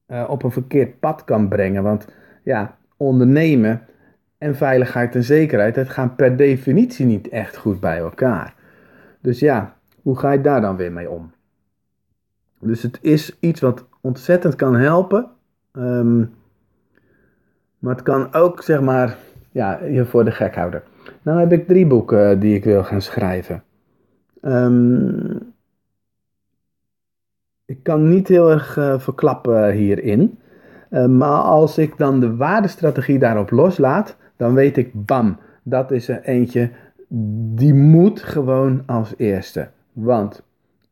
uh, 0.08 0.30
op 0.30 0.44
een 0.44 0.52
verkeerd 0.52 1.00
pad 1.00 1.24
kan 1.24 1.48
brengen. 1.48 1.84
Want 1.84 2.08
ja, 2.44 2.77
ondernemen 2.98 3.82
en 4.38 4.56
veiligheid 4.56 5.16
en 5.16 5.24
zekerheid, 5.24 5.76
dat 5.76 5.90
gaan 5.90 6.16
per 6.16 6.38
definitie 6.38 7.06
niet 7.06 7.30
echt 7.30 7.58
goed 7.58 7.80
bij 7.80 7.98
elkaar. 7.98 8.56
Dus 9.22 9.40
ja, 9.40 9.76
hoe 10.02 10.18
ga 10.18 10.32
je 10.32 10.42
daar 10.42 10.62
dan 10.62 10.76
weer 10.76 10.92
mee 10.92 11.10
om? 11.10 11.32
Dus 12.60 12.82
het 12.82 12.98
is 13.02 13.38
iets 13.40 13.62
wat 13.62 13.86
ontzettend 14.02 14.56
kan 14.56 14.76
helpen. 14.76 15.30
Um, 15.74 16.34
maar 17.80 17.94
het 17.94 18.04
kan 18.04 18.34
ook, 18.34 18.64
zeg 18.64 18.82
maar, 18.82 19.18
ja, 19.52 19.84
je 19.84 20.06
voor 20.06 20.26
de 20.26 20.32
gek 20.32 20.56
houden. 20.56 20.84
Nou 21.22 21.40
heb 21.40 21.52
ik 21.52 21.68
drie 21.68 21.88
boeken 21.88 22.40
die 22.40 22.56
ik 22.56 22.64
wil 22.64 22.84
gaan 22.84 23.02
schrijven. 23.02 23.64
Um, 24.42 25.54
ik 27.66 27.84
kan 27.84 28.10
niet 28.10 28.28
heel 28.28 28.52
erg 28.52 28.78
uh, 28.78 29.00
verklappen 29.00 29.72
hierin. 29.72 30.40
Uh, 30.90 31.06
maar 31.06 31.42
als 31.42 31.78
ik 31.78 31.98
dan 31.98 32.20
de 32.20 32.36
waardestrategie 32.36 33.20
daarop 33.20 33.52
loslaat, 33.52 34.16
dan 34.36 34.54
weet 34.54 34.78
ik, 34.78 35.06
bam, 35.06 35.38
dat 35.64 35.92
is 35.92 36.08
er 36.08 36.22
eentje 36.24 36.70
die 37.56 37.74
moet 37.74 38.22
gewoon 38.22 38.84
als 38.86 39.14
eerste. 39.18 39.70
Want 39.94 40.44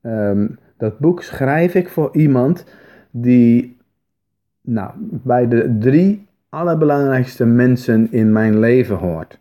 um, 0.02 0.58
dat 0.78 1.00
boek 1.00 1.22
schrijf 1.22 1.76
ik 1.76 1.90
voor 1.90 2.10
iemand 2.16 2.66
die 3.12 3.78
nou, 4.62 4.92
bij 5.00 5.48
de 5.48 5.78
drie 5.80 6.28
allerbelangrijkste 6.50 7.46
mensen 7.46 8.12
in 8.12 8.32
mijn 8.32 8.60
leven 8.60 8.96
hoort. 8.96 9.40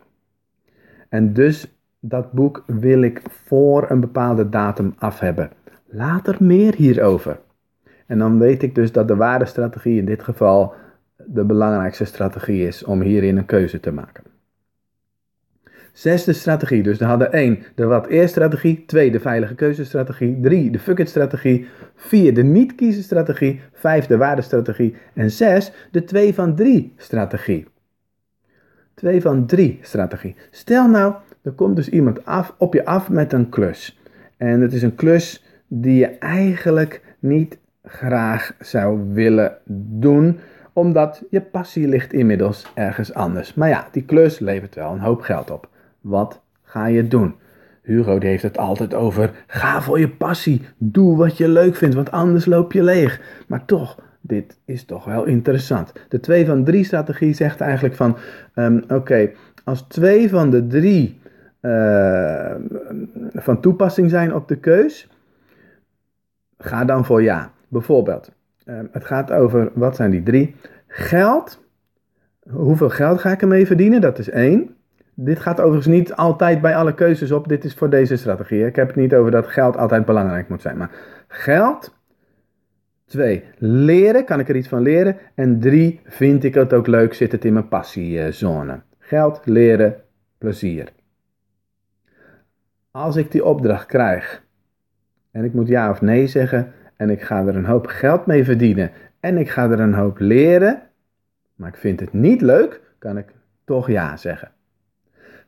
En 1.09 1.33
dus 1.33 1.75
dat 2.01 2.33
boek 2.33 2.65
wil 2.67 3.03
ik 3.03 3.23
voor 3.29 3.91
een 3.91 4.01
bepaalde 4.01 4.49
datum 4.49 4.95
af 4.99 5.19
hebben. 5.19 5.51
Later 5.87 6.37
meer 6.39 6.75
hierover. 6.75 7.39
En 8.07 8.19
dan 8.19 8.39
weet 8.39 8.63
ik 8.63 8.75
dus 8.75 8.93
dat 8.93 9.09
de 9.09 9.17
waardestrategie 9.17 9.99
in 9.99 10.05
dit 10.05 10.23
geval 10.23 10.75
de 11.17 11.45
belangrijkste 11.45 12.05
strategie 12.05 12.67
is 12.67 12.85
om 12.85 13.01
hierin 13.01 13.37
een 13.37 13.47
keuze 13.47 13.81
te 13.81 13.93
maken. 13.93 14.23
Zesde 15.93 16.33
strategie. 16.33 16.83
Dus 16.83 16.99
we 16.99 17.05
hadden 17.05 17.33
1 17.33 17.63
de 17.75 17.85
wat 17.85 18.09
eer 18.09 18.29
strategie, 18.29 18.85
2 18.87 19.11
de 19.11 19.21
veilige 19.21 19.55
keuzestrategie, 19.55 20.41
3 20.41 20.71
de 20.71 20.79
fuck 20.79 20.99
it 20.99 21.09
strategie, 21.09 21.67
4 21.95 22.35
de 22.35 22.43
niet 22.43 22.75
kiezen 22.75 23.03
strategie, 23.03 23.61
5 23.73 24.07
de 24.07 24.17
waardestrategie 24.17 24.95
en 25.15 25.31
6 25.31 25.73
de 25.91 26.05
2 26.05 26.35
van 26.35 26.55
3 26.55 26.93
strategie. 26.97 27.67
2 28.95 29.21
van 29.21 29.47
3 29.47 29.79
strategie. 29.83 30.37
Stel 30.51 30.89
nou, 30.89 31.15
er 31.43 31.53
komt 31.53 31.77
dus 31.77 31.89
iemand 31.89 32.25
af, 32.25 32.55
op 32.59 32.75
je 32.75 32.85
af 32.85 33.11
met 33.11 33.33
een 33.33 33.49
klus. 33.49 34.01
En 34.37 34.61
het 34.61 34.73
is 34.73 34.83
een 34.83 34.95
klus 34.95 35.45
die 35.69 35.99
je 35.99 36.07
eigenlijk 36.19 37.03
niet 37.19 37.59
graag 37.85 38.55
zou 38.59 39.13
willen 39.13 39.57
doen, 39.99 40.39
omdat 40.73 41.23
je 41.31 41.41
passie 41.41 41.89
ligt 41.89 42.13
inmiddels 42.13 42.67
ergens 42.75 43.15
anders. 43.15 43.55
Maar 43.55 43.69
ja, 43.69 43.89
die 43.91 44.05
klus 44.05 44.39
levert 44.39 44.75
wel 44.75 44.93
een 44.93 45.01
hoop 45.01 45.21
geld 45.21 45.51
op. 45.51 45.69
Wat 46.01 46.41
ga 46.63 46.87
je 46.87 47.09
doen? 47.09 47.35
Hugo 47.83 48.19
die 48.19 48.29
heeft 48.29 48.43
het 48.43 48.59
altijd 48.59 48.95
over: 48.95 49.31
ga 49.47 49.83
voor 49.83 49.99
je 49.99 50.09
passie, 50.09 50.63
doe 50.79 51.17
wat 51.17 51.37
je 51.37 51.49
leuk 51.49 51.77
vindt, 51.77 51.95
want 51.95 52.11
anders 52.11 52.45
loop 52.45 52.73
je 52.73 52.83
leeg. 52.83 53.21
Maar 53.47 53.65
toch, 53.65 53.99
dit 54.21 54.59
is 54.65 54.85
toch 54.85 55.05
wel 55.05 55.25
interessant. 55.25 55.93
De 56.09 56.21
2 56.21 56.47
van 56.47 56.65
3 56.65 56.85
strategie 56.85 57.35
zegt 57.35 57.61
eigenlijk 57.61 57.95
van: 57.95 58.17
um, 58.55 58.85
oké, 58.89 59.31
als 59.65 59.83
twee 59.83 60.29
van 60.29 60.51
de 60.51 60.67
drie 60.67 61.21
uh, 61.61 62.55
van 63.33 63.61
toepassing 63.61 64.11
zijn 64.11 64.35
op 64.35 64.49
de 64.49 64.57
keus, 64.57 65.09
ga 66.59 66.85
dan 66.85 67.05
voor 67.05 67.23
ja. 67.23 67.53
Bijvoorbeeld, 67.69 68.33
um, 68.67 68.89
het 68.93 69.05
gaat 69.05 69.33
over 69.33 69.71
wat 69.75 69.97
zijn 69.97 70.11
die 70.11 70.23
drie? 70.23 70.57
Geld. 70.87 71.63
Hoeveel 72.51 72.91
geld 72.91 73.21
ga 73.21 73.31
ik 73.31 73.43
ermee 73.43 73.67
verdienen? 73.67 74.01
Dat 74.01 74.19
is 74.19 74.31
één. 74.31 74.77
Dit 75.15 75.41
gaat 75.41 75.61
overigens 75.61 75.95
niet 75.95 76.15
altijd 76.15 76.61
bij 76.61 76.77
alle 76.77 76.95
keuzes 76.95 77.31
op. 77.33 77.49
Dit 77.49 77.65
is 77.65 77.75
voor 77.75 77.91
deze 77.91 78.17
strategie. 78.17 78.67
Ik 78.67 78.77
heb 78.77 78.87
het 78.87 78.97
niet 78.97 79.15
over 79.15 79.31
dat 79.31 79.47
geld 79.47 79.77
altijd 79.77 80.05
belangrijk 80.05 80.49
moet 80.49 80.63
zijn. 80.63 80.77
Maar 80.77 80.91
geld. 81.29 81.95
Twee, 83.07 83.45
leren. 83.59 84.25
Kan 84.25 84.41
ik 84.41 84.49
er 84.49 84.57
iets 84.57 84.69
van 84.69 84.83
leren? 84.83 85.17
En 85.35 85.61
drie, 85.61 86.01
vind 86.05 86.45
ik 86.45 86.55
het 86.55 86.73
ook 86.73 86.87
leuk? 86.87 87.15
Zit 87.15 87.33
het 87.33 87.45
in 87.45 87.53
mijn 87.53 87.69
passiezone? 87.69 88.81
Geld, 88.99 89.41
leren, 89.45 89.97
plezier. 90.39 90.89
Als 92.91 93.17
ik 93.17 93.31
die 93.31 93.45
opdracht 93.45 93.87
krijg 93.87 94.43
en 95.31 95.45
ik 95.45 95.53
moet 95.53 95.69
ja 95.69 95.91
of 95.91 96.01
nee 96.01 96.27
zeggen 96.27 96.73
en 96.97 97.11
ik 97.11 97.23
ga 97.23 97.47
er 97.47 97.57
een 97.57 97.65
hoop 97.65 97.87
geld 97.87 98.27
mee 98.27 98.45
verdienen 98.45 98.91
en 99.21 99.39
ik 99.39 99.51
ga 99.51 99.71
er 99.71 99.81
een 99.81 99.95
hoop 99.95 100.19
leren, 100.19 100.83
maar 101.55 101.69
ik 101.69 101.77
vind 101.77 102.01
het 102.01 102.13
niet 102.13 102.41
leuk, 102.41 102.81
kan 102.99 103.19
ik 103.19 103.27
toch 103.65 103.89
ja 103.89 104.17
zeggen 104.17 104.53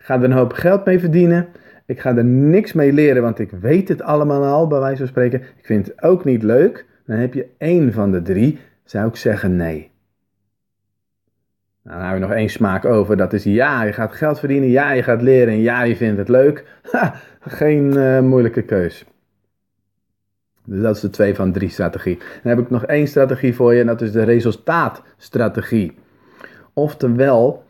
ga 0.07 0.15
er 0.15 0.25
een 0.25 0.33
hoop 0.33 0.53
geld 0.53 0.85
mee 0.85 0.99
verdienen. 0.99 1.49
Ik 1.87 2.00
ga 2.00 2.17
er 2.17 2.25
niks 2.25 2.73
mee 2.73 2.93
leren, 2.93 3.23
want 3.23 3.38
ik 3.38 3.50
weet 3.50 3.88
het 3.88 4.03
allemaal 4.03 4.45
al, 4.45 4.67
bij 4.67 4.79
wijze 4.79 4.97
van 4.97 5.07
spreken. 5.07 5.41
Ik 5.41 5.65
vind 5.67 5.87
het 5.87 6.03
ook 6.03 6.25
niet 6.25 6.43
leuk. 6.43 6.87
Dan 7.07 7.17
heb 7.17 7.35
je 7.35 7.47
één 7.59 7.93
van 7.93 8.12
de 8.12 8.23
drie, 8.23 8.59
zou 8.85 9.09
ik 9.09 9.17
zeggen 9.17 9.57
nee. 9.57 9.91
Nou, 11.83 11.99
dan 11.99 12.07
hebben 12.07 12.21
we 12.21 12.26
nog 12.26 12.37
één 12.37 12.49
smaak 12.49 12.85
over. 12.85 13.17
Dat 13.17 13.33
is 13.33 13.45
ja, 13.45 13.83
je 13.83 13.93
gaat 13.93 14.12
geld 14.12 14.38
verdienen. 14.38 14.69
Ja, 14.69 14.91
je 14.91 15.03
gaat 15.03 15.23
leren. 15.23 15.53
En 15.53 15.61
ja, 15.61 15.83
je 15.83 15.97
vindt 15.97 16.19
het 16.19 16.29
leuk. 16.29 16.65
Geen 17.41 17.93
uh, 17.97 18.21
moeilijke 18.21 18.62
keus. 18.62 19.07
Dus 20.67 20.83
dat 20.83 20.95
is 20.95 21.01
de 21.01 21.11
twee 21.11 21.35
van 21.35 21.53
drie 21.53 21.69
strategie. 21.69 22.17
Dan 22.17 22.57
heb 22.57 22.59
ik 22.59 22.71
nog 22.71 22.85
één 22.85 23.07
strategie 23.09 23.55
voor 23.55 23.75
je 23.75 23.81
en 23.81 23.87
dat 23.87 24.01
is 24.01 24.13
de 24.13 24.23
resultaatstrategie. 24.23 25.95
Oftewel, 26.73 27.65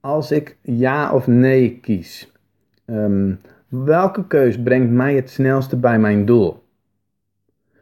als 0.00 0.30
ik 0.30 0.56
ja 0.62 1.12
of 1.12 1.26
nee 1.26 1.78
kies, 1.80 2.32
um, 2.86 3.40
welke 3.68 4.26
keus 4.26 4.62
brengt 4.62 4.90
mij 4.90 5.14
het 5.14 5.30
snelste 5.30 5.76
bij 5.76 5.98
mijn 5.98 6.24
doel? 6.24 6.62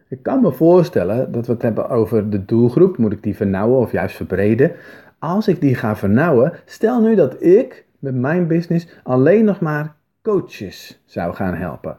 Ik 0.08 0.22
kan 0.22 0.40
me 0.40 0.52
voorstellen 0.52 1.32
dat 1.32 1.46
we 1.46 1.52
het 1.52 1.62
hebben 1.62 1.88
over 1.88 2.30
de 2.30 2.44
doelgroep. 2.44 2.96
Moet 2.96 3.12
ik 3.12 3.22
die 3.22 3.36
vernauwen 3.36 3.78
of 3.78 3.92
juist 3.92 4.16
verbreden? 4.16 4.72
Als 5.18 5.48
ik 5.48 5.60
die 5.60 5.74
ga 5.74 5.96
vernauwen, 5.96 6.52
stel 6.64 7.00
nu 7.00 7.14
dat 7.14 7.42
ik 7.42 7.84
met 7.98 8.14
mijn 8.14 8.46
business 8.46 8.88
alleen 9.02 9.44
nog 9.44 9.60
maar 9.60 9.94
coaches 10.22 11.02
zou 11.04 11.34
gaan 11.34 11.54
helpen. 11.54 11.98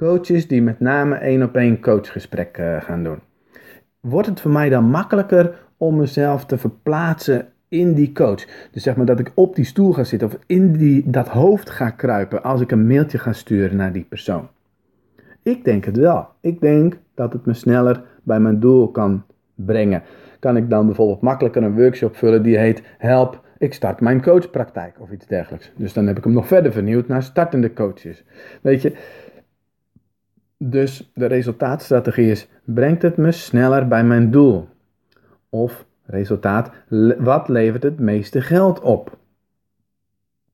Coaches 0.00 0.46
die 0.46 0.62
met 0.62 0.80
name 0.80 1.14
één 1.14 1.42
op 1.42 1.56
één 1.56 1.80
coachgesprek 1.80 2.58
uh, 2.58 2.80
gaan 2.80 3.04
doen. 3.04 3.18
Wordt 4.00 4.28
het 4.28 4.40
voor 4.40 4.50
mij 4.50 4.68
dan 4.68 4.84
makkelijker 4.84 5.58
om 5.76 5.96
mezelf 5.96 6.46
te 6.46 6.58
verplaatsen 6.58 7.48
in 7.68 7.94
die 7.94 8.12
coach. 8.12 8.46
Dus 8.70 8.82
zeg 8.82 8.96
maar 8.96 9.06
dat 9.06 9.18
ik 9.18 9.32
op 9.34 9.54
die 9.54 9.64
stoel 9.64 9.92
ga 9.92 10.04
zitten 10.04 10.28
of 10.28 10.38
in 10.46 10.72
die, 10.72 11.10
dat 11.10 11.28
hoofd 11.28 11.70
ga 11.70 11.90
kruipen 11.90 12.42
als 12.42 12.60
ik 12.60 12.70
een 12.70 12.86
mailtje 12.86 13.18
ga 13.18 13.32
sturen 13.32 13.76
naar 13.76 13.92
die 13.92 14.04
persoon. 14.08 14.48
Ik 15.42 15.64
denk 15.64 15.84
het 15.84 15.96
wel. 15.96 16.28
Ik 16.40 16.60
denk 16.60 16.98
dat 17.14 17.32
het 17.32 17.46
me 17.46 17.54
sneller 17.54 18.02
bij 18.22 18.40
mijn 18.40 18.60
doel 18.60 18.90
kan 18.90 19.22
brengen. 19.54 20.02
Kan 20.38 20.56
ik 20.56 20.70
dan 20.70 20.86
bijvoorbeeld 20.86 21.20
makkelijker 21.20 21.62
een 21.62 21.76
workshop 21.76 22.16
vullen 22.16 22.42
die 22.42 22.58
heet 22.58 22.82
Help, 22.98 23.40
ik 23.58 23.74
start 23.74 24.00
mijn 24.00 24.22
coachpraktijk 24.22 25.00
of 25.00 25.10
iets 25.10 25.26
dergelijks. 25.26 25.72
Dus 25.76 25.92
dan 25.92 26.06
heb 26.06 26.18
ik 26.18 26.24
hem 26.24 26.32
nog 26.32 26.46
verder 26.46 26.72
vernieuwd 26.72 27.08
naar 27.08 27.22
startende 27.22 27.72
coaches. 27.72 28.24
Weet 28.60 28.82
je, 28.82 28.92
dus 30.64 31.10
de 31.14 31.26
resultaatstrategie 31.26 32.30
is: 32.30 32.48
brengt 32.64 33.02
het 33.02 33.16
me 33.16 33.32
sneller 33.32 33.88
bij 33.88 34.04
mijn 34.04 34.30
doel? 34.30 34.68
Of 35.48 35.84
Resultaat, 36.10 36.70
wat 37.18 37.48
levert 37.48 37.82
het 37.82 37.98
meeste 37.98 38.40
geld 38.40 38.80
op? 38.80 39.18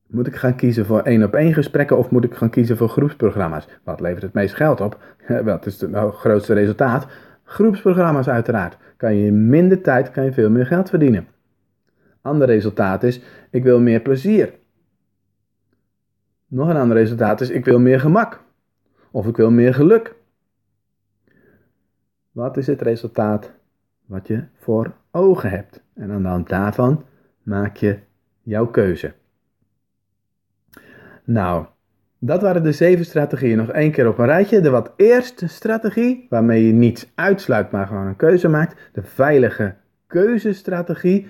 Moet 0.07 0.27
ik 0.27 0.35
gaan 0.35 0.55
kiezen 0.55 0.85
voor 0.85 1.01
één 1.01 1.23
op 1.23 1.33
één 1.33 1.53
gesprekken 1.53 1.97
of 1.97 2.09
moet 2.09 2.23
ik 2.23 2.35
gaan 2.35 2.49
kiezen 2.49 2.77
voor 2.77 2.89
groepsprogramma's? 2.89 3.67
Wat 3.83 3.99
levert 3.99 4.21
het 4.21 4.33
meest 4.33 4.55
geld 4.55 4.81
op? 4.81 4.99
Wat 5.43 5.65
is 5.65 5.81
het 5.81 5.95
grootste 5.95 6.53
resultaat? 6.53 7.07
Groepsprogramma's 7.43 8.27
uiteraard. 8.27 8.77
Kan 8.97 9.15
je 9.15 9.25
in 9.25 9.49
minder 9.49 9.81
tijd 9.81 10.11
kan 10.11 10.23
je 10.23 10.33
veel 10.33 10.49
meer 10.49 10.65
geld 10.65 10.89
verdienen. 10.89 11.27
Ander 12.21 12.47
resultaat 12.47 13.03
is, 13.03 13.21
ik 13.51 13.63
wil 13.63 13.79
meer 13.79 14.01
plezier. 14.01 14.53
Nog 16.47 16.69
een 16.69 16.77
ander 16.77 16.97
resultaat 16.97 17.41
is, 17.41 17.49
ik 17.49 17.65
wil 17.65 17.79
meer 17.79 17.99
gemak. 17.99 18.41
Of 19.11 19.27
ik 19.27 19.37
wil 19.37 19.51
meer 19.51 19.73
geluk. 19.73 20.15
Wat 22.31 22.57
is 22.57 22.67
het 22.67 22.81
resultaat 22.81 23.51
wat 24.05 24.27
je 24.27 24.43
voor 24.55 24.93
ogen 25.11 25.49
hebt? 25.49 25.81
En 25.93 26.11
aan 26.11 26.21
de 26.21 26.27
hand 26.27 26.49
daarvan 26.49 27.05
maak 27.43 27.75
je 27.75 27.99
jouw 28.41 28.67
keuze. 28.67 29.13
Nou, 31.23 31.65
dat 32.19 32.41
waren 32.41 32.63
de 32.63 32.71
zeven 32.71 33.05
strategieën. 33.05 33.57
Nog 33.57 33.71
één 33.71 33.91
keer 33.91 34.07
op 34.07 34.17
een 34.17 34.25
rijtje. 34.25 34.61
De 34.61 34.69
wat 34.69 34.93
eerste 34.95 35.47
strategie, 35.47 36.25
waarmee 36.29 36.67
je 36.67 36.73
niets 36.73 37.11
uitsluit, 37.15 37.71
maar 37.71 37.87
gewoon 37.87 38.07
een 38.07 38.15
keuze 38.15 38.47
maakt. 38.47 38.89
De 38.93 39.03
veilige 39.03 39.75
keuzestrategie 40.07 41.27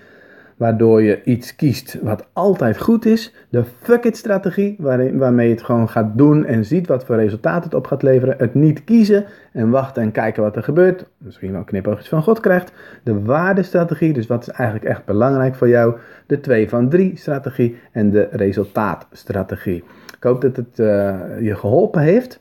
waardoor 0.58 1.02
je 1.02 1.24
iets 1.24 1.56
kiest 1.56 1.98
wat 2.02 2.28
altijd 2.34 2.78
goed 2.82 3.06
is. 3.06 3.34
De 3.50 3.64
fuck 3.82 4.04
it 4.04 4.18
strategie, 4.18 4.76
waarin, 4.80 5.18
waarmee 5.18 5.48
je 5.48 5.54
het 5.54 5.64
gewoon 5.64 5.90
gaat 5.90 6.18
doen 6.18 6.46
en 6.46 6.66
ziet 6.66 6.88
wat 6.88 7.06
voor 7.06 7.16
resultaat 7.16 7.64
het 7.64 7.74
op 7.74 7.88
gaat 7.88 8.04
leveren. 8.04 8.36
Het 8.38 8.54
niet 8.54 8.84
kiezen 8.84 9.26
en 9.52 9.70
wachten 9.70 10.04
en 10.04 10.12
kijken 10.12 10.44
wat 10.44 10.56
er 10.56 10.64
gebeurt. 10.64 11.06
Misschien 11.18 11.52
wel 11.52 11.64
knipoogjes 11.64 12.10
van 12.10 12.24
God 12.24 12.40
krijgt. 12.40 12.72
De 13.04 13.24
waardestrategie, 13.24 14.14
dus 14.14 14.28
wat 14.28 14.42
is 14.42 14.50
eigenlijk 14.50 14.90
echt 14.90 15.06
belangrijk 15.06 15.56
voor 15.56 15.70
jou. 15.70 15.96
De 16.26 16.40
2 16.40 16.70
van 16.70 16.90
3 16.90 17.18
strategie 17.18 17.78
en 17.92 18.10
de 18.10 18.28
resultaatstrategie. 18.32 19.84
Ik 20.18 20.24
hoop 20.24 20.42
dat 20.42 20.56
het 20.56 20.80
uh, 20.80 21.16
je 21.42 21.56
geholpen 21.56 22.02
heeft. 22.02 22.40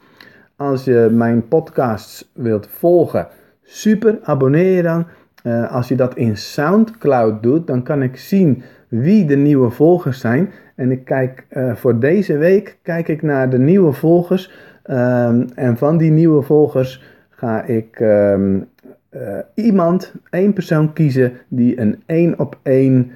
Als 0.57 0.85
je 0.85 1.09
mijn 1.13 1.49
podcasts 1.49 2.31
wilt 2.33 2.69
volgen, 2.71 3.29
super, 3.63 4.19
abonneer 4.23 4.77
je 4.77 4.83
dan. 4.83 5.07
Uh, 5.47 5.73
als 5.73 5.89
je 5.89 5.97
dat 5.97 6.17
in 6.17 6.37
SoundCloud 6.37 7.43
doet, 7.43 7.67
dan 7.67 7.83
kan 7.83 8.03
ik 8.03 8.17
zien 8.17 8.63
wie 8.89 9.25
de 9.25 9.37
nieuwe 9.37 9.71
volgers 9.71 10.21
zijn. 10.21 10.51
En 10.75 10.91
ik 10.91 11.05
kijk 11.05 11.47
uh, 11.51 11.75
voor 11.75 11.99
deze 11.99 12.37
week 12.37 12.79
kijk 12.83 13.09
ik 13.09 13.23
naar 13.23 13.51
de 13.51 13.59
nieuwe 13.59 13.93
volgers. 13.93 14.53
Um, 14.91 15.49
en 15.55 15.77
van 15.77 15.97
die 15.97 16.11
nieuwe 16.11 16.43
volgers 16.43 17.05
ga 17.31 17.63
ik 17.63 18.01
um, 18.01 18.69
uh, 19.11 19.39
iemand, 19.55 20.15
één 20.31 20.53
persoon 20.53 20.93
kiezen 20.93 21.33
die 21.49 21.81
een 21.81 22.03
één 22.07 22.39
op 22.39 22.59
één 22.63 23.11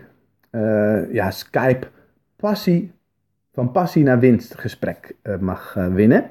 ja, 1.11 1.31
Skype 1.31 1.87
passie, 2.37 2.93
van 3.53 3.71
passie 3.71 4.05
naar 4.05 4.19
winst 4.19 4.59
gesprek 4.59 5.15
mag 5.41 5.77
winnen. 5.95 6.25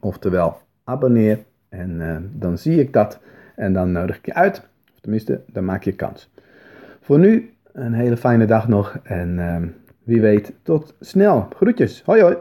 Oftewel, 0.00 0.58
abonneer 0.84 1.38
en 1.68 2.30
dan 2.34 2.58
zie 2.58 2.80
ik 2.80 2.92
dat 2.92 3.20
en 3.56 3.72
dan 3.72 3.92
nodig 3.92 4.16
ik 4.16 4.26
je 4.26 4.34
uit. 4.34 4.68
Tenminste, 5.00 5.40
dan 5.46 5.64
maak 5.64 5.82
je 5.82 5.92
kans. 5.92 6.30
Voor 7.00 7.18
nu 7.18 7.54
een 7.72 7.92
hele 7.92 8.16
fijne 8.16 8.46
dag 8.46 8.68
nog 8.68 8.98
en 9.02 9.38
uh, 9.38 9.56
wie 10.02 10.20
weet 10.20 10.52
tot 10.62 10.94
snel. 11.00 11.48
Groetjes. 11.56 12.02
Hoi 12.04 12.22
hoi. 12.22 12.36